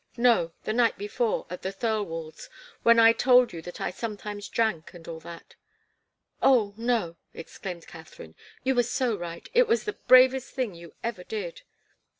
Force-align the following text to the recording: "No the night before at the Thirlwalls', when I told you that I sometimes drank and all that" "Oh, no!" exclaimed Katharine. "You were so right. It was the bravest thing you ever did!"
"No 0.17 0.53
the 0.63 0.73
night 0.73 0.97
before 0.97 1.45
at 1.51 1.61
the 1.61 1.71
Thirlwalls', 1.71 2.49
when 2.81 2.97
I 2.97 3.13
told 3.13 3.53
you 3.53 3.61
that 3.61 3.79
I 3.79 3.91
sometimes 3.91 4.49
drank 4.49 4.95
and 4.95 5.07
all 5.07 5.19
that" 5.19 5.55
"Oh, 6.41 6.73
no!" 6.75 7.17
exclaimed 7.35 7.85
Katharine. 7.85 8.33
"You 8.63 8.73
were 8.73 8.81
so 8.81 9.15
right. 9.15 9.47
It 9.53 9.67
was 9.67 9.83
the 9.83 9.93
bravest 10.07 10.55
thing 10.55 10.73
you 10.73 10.95
ever 11.03 11.23
did!" 11.23 11.61